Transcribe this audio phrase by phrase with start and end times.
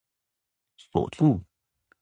[0.89, 1.43] 鎖住